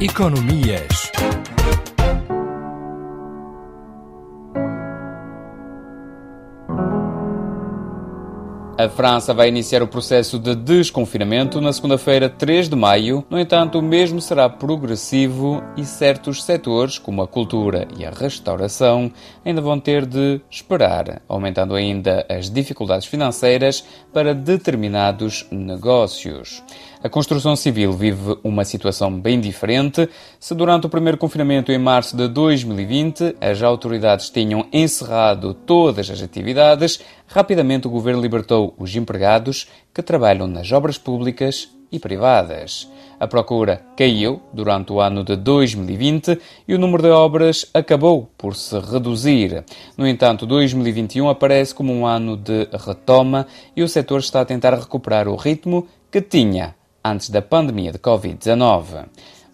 [0.00, 1.10] Economias.
[8.78, 13.24] A França vai iniciar o processo de desconfinamento na segunda-feira, 3 de maio.
[13.28, 19.10] No entanto, o mesmo será progressivo e certos setores, como a cultura e a restauração,
[19.44, 26.62] ainda vão ter de esperar, aumentando ainda as dificuldades financeiras para determinados negócios.
[27.00, 30.08] A construção civil vive uma situação bem diferente.
[30.40, 36.20] Se durante o primeiro confinamento em março de 2020 as autoridades tinham encerrado todas as
[36.20, 42.90] atividades, rapidamente o governo libertou os empregados que trabalham nas obras públicas e privadas.
[43.20, 46.36] A procura caiu durante o ano de 2020
[46.66, 49.64] e o número de obras acabou por se reduzir.
[49.96, 53.46] No entanto, 2021 aparece como um ano de retoma
[53.76, 57.98] e o setor está a tentar recuperar o ritmo que tinha antes da pandemia de
[57.98, 59.06] Covid-19.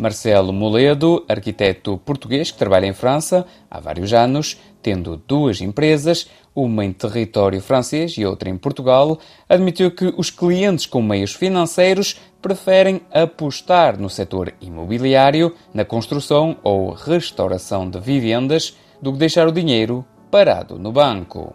[0.00, 6.84] Marcelo Moledo, arquiteto português que trabalha em França há vários anos, tendo duas empresas, uma
[6.84, 13.02] em território francês e outra em Portugal, admitiu que os clientes com meios financeiros preferem
[13.12, 20.04] apostar no setor imobiliário, na construção ou restauração de vivendas, do que deixar o dinheiro
[20.30, 21.54] parado no banco.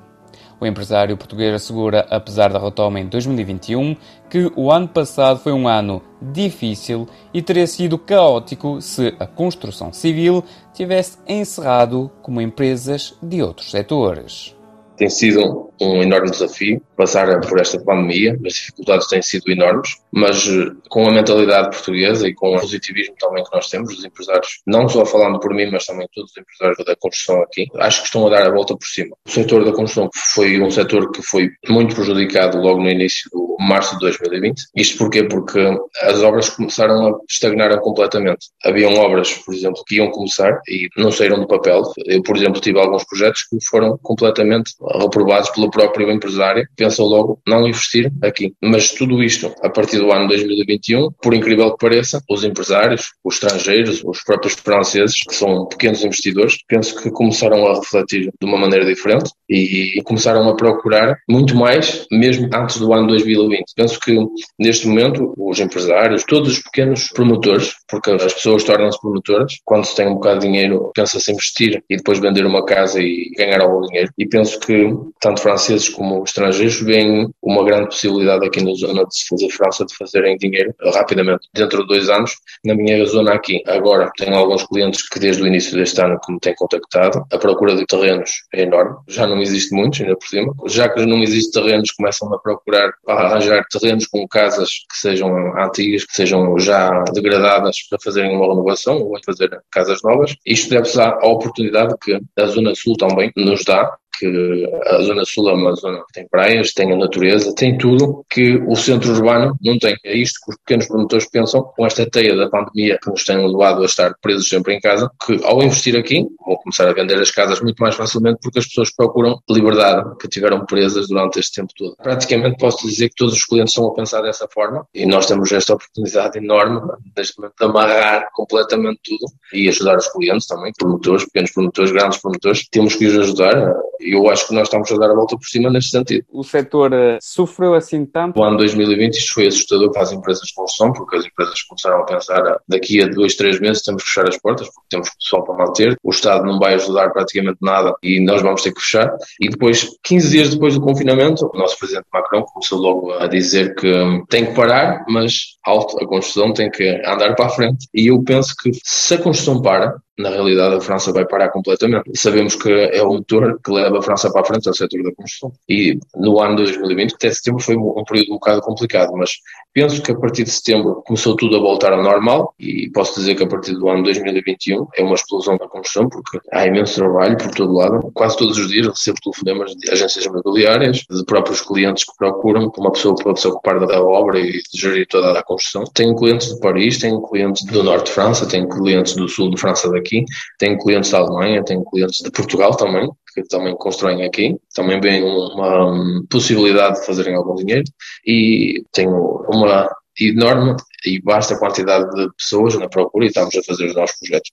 [0.60, 3.96] O empresário português assegura, apesar da retoma em 2021,
[4.30, 9.92] que o ano passado foi um ano difícil e teria sido caótico se a construção
[9.92, 14.56] civil tivesse encerrado como empresas de outros setores.
[14.96, 20.48] Tem sido um enorme desafio passar por esta pandemia, as dificuldades têm sido enormes, mas
[20.48, 24.62] eh, com a mentalidade portuguesa e com o positivismo também que nós temos, os empresários,
[24.66, 28.08] não só falando por mim, mas também todos os empresários da construção aqui, acho que
[28.08, 29.16] estão a dar a volta por cima.
[29.28, 33.58] O setor da construção foi um setor que foi muito prejudicado logo no início do
[33.60, 34.64] março de 2020.
[34.76, 35.24] Isto porquê?
[35.24, 35.60] Porque
[36.02, 38.48] as obras começaram a estagnar completamente.
[38.64, 41.84] Haviam obras, por exemplo, que iam começar e não saíram do papel.
[42.06, 47.40] Eu, por exemplo, tive alguns projetos que foram completamente reprovados pelo próprio empresário, pensou logo
[47.48, 48.54] não investir aqui.
[48.62, 53.36] Mas tudo isto, a partir do ano 2021, por incrível que pareça, os empresários, os
[53.36, 58.58] estrangeiros, os próprios franceses, que são pequenos investidores, penso que começaram a refletir de uma
[58.58, 63.64] maneira diferente e começaram a procurar muito mais, mesmo antes do ano 2020.
[63.76, 64.18] Penso que
[64.60, 69.96] neste momento os empresários, todos os pequenos promotores, porque as pessoas tornam-se promotoras, quando se
[69.96, 73.82] tem um bocado de dinheiro, pensa-se investir e depois vender uma casa e ganhar algum
[73.82, 74.12] dinheiro.
[74.18, 74.90] E penso que
[75.20, 79.86] tanto franceses como estrangeiros veem uma grande possibilidade aqui na zona de se fazer França,
[79.86, 83.62] de fazerem dinheiro rapidamente, dentro de dois anos, na minha zona aqui.
[83.66, 87.38] Agora, tenho alguns clientes que desde o início deste ano que me têm contactado, a
[87.38, 90.54] procura de terrenos é enorme, já não existe muitos, ainda por cima.
[90.68, 95.58] Já que não existe terrenos, começam a procurar para arranjar terrenos com casas que sejam
[95.58, 100.36] antigas, que sejam já degradadas para fazerem uma renovação ou fazer casas novas.
[100.46, 105.50] Isto deve-se à oportunidade que a Zona Sul também nos dá que a Zona Sul
[105.50, 109.56] é uma zona que tem praias, tem a natureza, tem tudo que o centro urbano
[109.62, 109.96] não tem.
[110.04, 113.38] É isto que os pequenos promotores pensam com esta teia da pandemia que nos tem
[113.38, 117.20] levado a estar presos sempre em casa, que ao investir aqui vão começar a vender
[117.20, 121.62] as casas muito mais facilmente porque as pessoas procuram liberdade que tiveram presas durante este
[121.62, 121.96] tempo todo.
[121.98, 125.52] Praticamente posso dizer que todos os clientes estão a pensar dessa forma e nós temos
[125.52, 126.82] esta oportunidade enorme
[127.16, 132.68] de amarrar completamente tudo e ajudar os clientes também, promotores, pequenos promotores, grandes promotores.
[132.70, 133.76] Temos que os ajudar
[134.06, 136.26] eu acho que nós estamos a dar a volta por cima neste sentido.
[136.32, 138.40] O setor uh, sofreu assim tanto?
[138.40, 142.02] O ano 2020 isto foi assustador para as empresas de construção, porque as empresas começaram
[142.02, 145.10] a pensar ah, daqui a dois, três meses temos que fechar as portas, porque temos
[145.20, 148.82] pessoal para manter, o Estado não vai ajudar praticamente nada e nós vamos ter que
[148.82, 149.16] fechar.
[149.40, 153.76] E depois, 15 dias depois do confinamento, o nosso presidente Macron começou logo a dizer
[153.76, 157.88] que hum, tem que parar, mas alto, a construção tem que andar para a frente.
[157.94, 162.10] E eu penso que se a construção para, na realidade a França vai parar completamente.
[162.16, 165.04] Sabemos que é o motor que leva a França para a frente, é o setor
[165.04, 165.52] da construção.
[165.68, 169.32] E no ano 2020, até setembro, foi um período um bocado complicado, mas
[169.74, 173.36] penso que a partir de setembro começou tudo a voltar ao normal e posso dizer
[173.36, 177.38] que a partir do ano 2021 é uma explosão da construção, porque há imenso trabalho
[177.38, 178.12] por todo lado.
[178.14, 182.92] Quase todos os dias recebo telefonemas de agências imobiliárias, de próprios clientes que procuram uma
[182.92, 185.84] pessoa para se ocupar da obra e de gerir toda a construção.
[185.94, 189.60] Tenho clientes de Paris, tenho clientes do norte de França, tenho clientes do sul de
[189.60, 190.24] França daqui aqui.
[190.60, 194.56] Tenho clientes da Alemanha, tenho clientes de Portugal também, que também constroem aqui.
[194.74, 197.84] Também vem uma possibilidade de fazerem algum dinheiro.
[198.26, 200.76] E tenho uma enorme
[201.06, 204.52] e vasta quantidade de pessoas na procura e estamos a fazer os nossos projetos.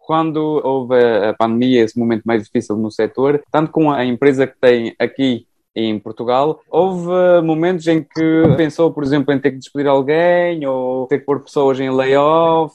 [0.00, 4.58] Quando houve a pandemia, esse momento mais difícil no setor, tanto com a empresa que
[4.60, 6.60] tem aqui em Portugal.
[6.70, 11.24] Houve momentos em que pensou, por exemplo, em ter que despedir alguém ou ter que
[11.24, 12.74] pôr pessoas em layoff.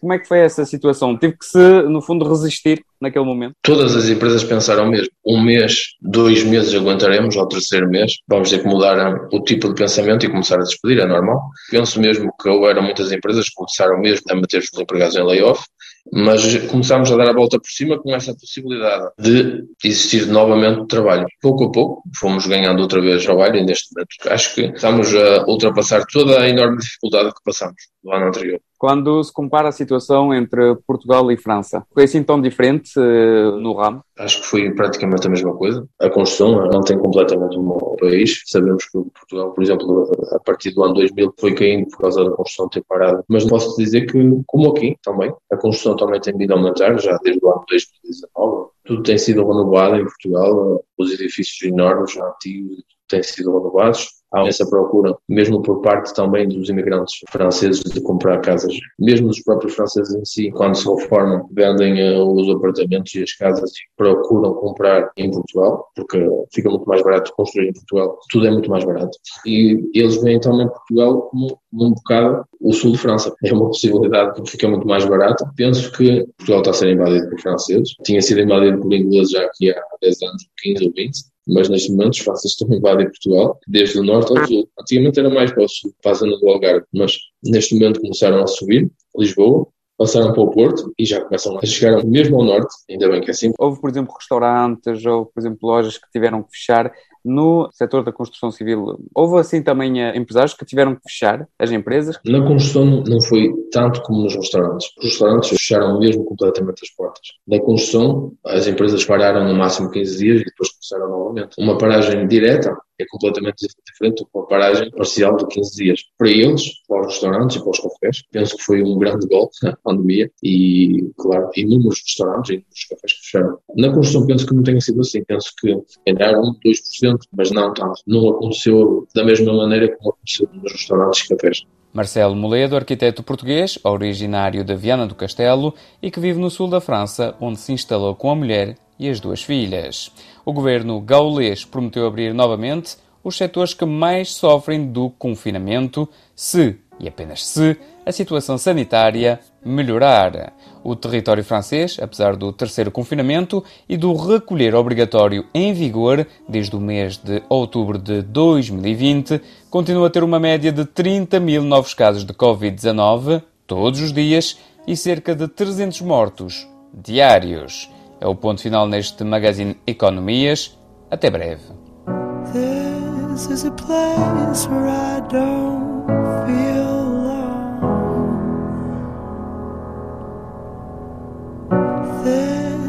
[0.00, 1.16] Como é que foi essa situação?
[1.16, 3.52] Teve que se, no fundo, resistir naquele momento?
[3.62, 5.08] Todas as empresas pensaram mesmo.
[5.26, 9.74] Um mês, dois meses aguentaremos, ao terceiro mês vamos ter que mudar o tipo de
[9.74, 11.40] pensamento e começar a despedir, é normal.
[11.70, 15.64] Penso mesmo que houveram muitas empresas que começaram mesmo a meter os empregados em layoff,
[16.12, 21.26] mas começámos a dar a volta por cima com essa possibilidade de existir novamente trabalho.
[21.40, 25.44] Pouco a pouco fomos ganhando outra vez trabalho e neste momento acho que estamos a
[25.46, 28.60] ultrapassar toda a enorme dificuldade que passamos no ano anterior.
[28.78, 33.74] Quando se compara a situação entre Portugal e França, foi assim tão diferente uh, no
[33.74, 34.02] ramo?
[34.18, 35.86] Acho que foi praticamente a mesma coisa.
[36.00, 38.42] A construção não tem completamente o país.
[38.46, 42.30] Sabemos que Portugal, por exemplo, a partir do ano 2000 foi caindo por causa da
[42.30, 43.24] construção ter parado.
[43.28, 47.18] Mas posso dizer que, como aqui também, a construção também tem vindo a aumentar já
[47.22, 48.68] desde o ano 2019.
[48.84, 54.66] Tudo tem sido renovado em Portugal, os edifícios enormes, antigos, têm sido renovados há essa
[54.68, 58.74] procura, mesmo por parte também dos imigrantes franceses, de comprar casas.
[58.98, 63.32] Mesmo os próprios franceses em si, quando se reformam, vendem uh, os apartamentos e as
[63.34, 68.18] casas e procuram comprar em Portugal, porque fica muito mais barato construir em Portugal.
[68.30, 69.16] Tudo é muito mais barato.
[69.46, 73.34] E eles veem também Portugal como um bocado o sul de França.
[73.44, 75.44] É uma possibilidade porque fica muito mais barato.
[75.56, 77.94] Penso que Portugal está a ser invadido por franceses.
[78.04, 81.92] Tinha sido invadido por ingleses já aqui há 10 anos, 15 ou 20 mas neste
[81.92, 84.68] momento os franceses estão a invadir Portugal, desde o norte ao sul.
[84.80, 88.42] Antigamente era mais para o sul, para a zona do Algarve, mas neste momento começaram
[88.42, 89.64] a subir, Lisboa,
[89.96, 93.28] passaram para o Porto e já começam a chegar mesmo ao norte, ainda bem que
[93.28, 93.52] é assim.
[93.58, 96.92] Houve, por exemplo, restaurantes ou, por exemplo, lojas que tiveram que fechar
[97.26, 98.98] no setor da construção civil.
[99.12, 102.18] Houve assim também eh, empresários que tiveram que fechar as empresas?
[102.24, 104.88] Na construção não foi tanto como nos restaurantes.
[104.98, 107.32] Os restaurantes fecharam mesmo completamente as portas.
[107.46, 111.56] Na construção, as empresas pararam no máximo 15 dias e depois começaram novamente.
[111.58, 116.00] Uma paragem direta é completamente diferente que uma paragem parcial de 15 dias.
[116.18, 119.54] Para eles, para os restaurantes e para os cafés, penso que foi um grande golpe
[119.62, 123.58] na pandemia e, claro, inúmeros restaurantes e inúmeros cafés que fecharam.
[123.76, 125.24] Na construção penso que não tenha sido assim.
[125.24, 125.76] Penso que
[126.12, 128.00] ganharam 1, 2%, mas não tanto.
[128.06, 131.62] Não aconteceu da mesma maneira como aconteceu nos restaurantes e cafés.
[131.92, 135.72] Marcelo Moledo, arquiteto português, originário da Viana do Castelo
[136.02, 139.20] e que vive no sul da França, onde se instalou com a mulher e as
[139.20, 140.10] duas filhas.
[140.44, 147.08] O governo gaulês prometeu abrir novamente os setores que mais sofrem do confinamento, se, e
[147.08, 150.52] apenas se, a situação sanitária melhorar.
[150.84, 156.80] O território francês, apesar do terceiro confinamento e do recolher obrigatório em vigor desde o
[156.80, 162.24] mês de outubro de 2020, continua a ter uma média de 30 mil novos casos
[162.24, 164.56] de Covid-19 todos os dias
[164.86, 167.90] e cerca de 300 mortos diários.
[168.20, 170.78] É o ponto final neste Magazine Economias.
[171.10, 171.62] Até breve.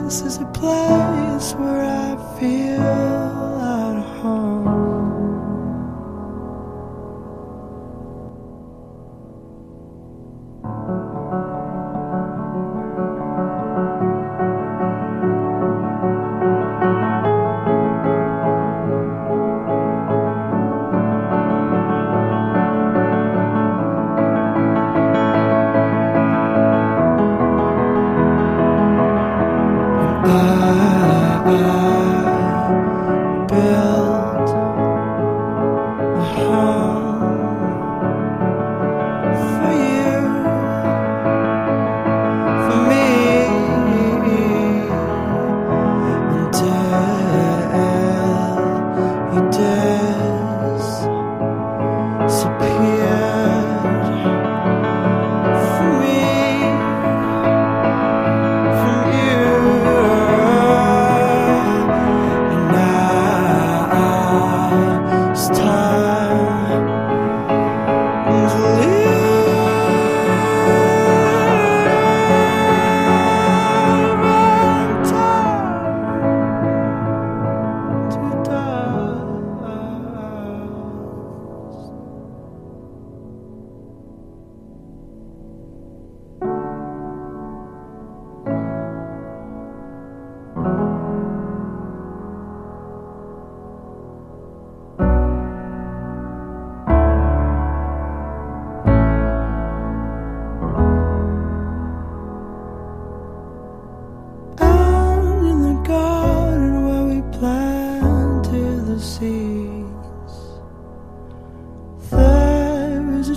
[0.07, 3.26] This is a place where I feel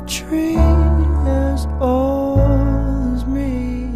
[0.06, 2.40] tree as old
[3.14, 3.86] as me.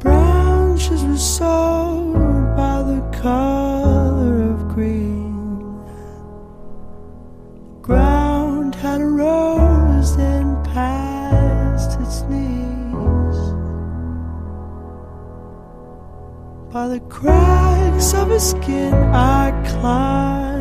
[0.00, 2.14] Branches were sold
[2.56, 5.84] by the color of green.
[7.74, 13.38] The Ground had rose and passed its knees
[16.72, 18.94] by the cracks of its skin.
[18.94, 20.51] I climbed.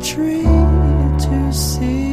[0.00, 2.07] Tree to see